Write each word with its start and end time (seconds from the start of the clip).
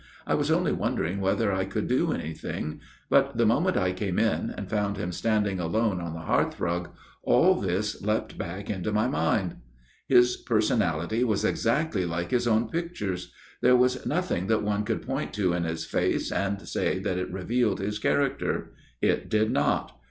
I 0.25 0.33
was 0.33 0.49
only 0.49 0.71
wondering 0.71 1.21
whether 1.21 1.53
I 1.53 1.63
could 1.63 1.87
do 1.87 2.11
anything, 2.11 2.79
but 3.07 3.37
the 3.37 3.45
moment 3.45 3.77
I 3.77 3.91
came 3.91 4.17
in, 4.17 4.49
and 4.57 4.67
found 4.67 4.97
him 4.97 5.11
standing 5.11 5.59
alone 5.59 6.01
on 6.01 6.13
the 6.13 6.21
hearthrug, 6.21 6.89
all 7.21 7.53
this 7.53 8.01
leapt 8.01 8.35
back 8.35 8.67
into 8.67 8.91
my 8.91 9.07
mind." 9.07 9.57
His 10.19 10.37
personality 10.37 11.23
was 11.23 11.45
exactly 11.45 12.03
like 12.07 12.31
his 12.31 12.47
own 12.47 12.67
pictures. 12.69 13.31
There 13.61 13.75
was 13.75 14.03
nothing 14.03 14.47
that 14.47 14.63
one 14.63 14.85
could 14.85 15.03
point 15.03 15.35
to 15.35 15.53
in 15.53 15.65
his 15.65 15.85
face 15.85 16.31
and 16.31 16.67
say 16.67 16.97
that 16.97 17.19
it 17.19 17.31
revealed 17.31 17.79
his 17.79 17.99
character. 17.99 18.71
It 19.03 19.29
did 19.29 19.51
not. 19.51 19.95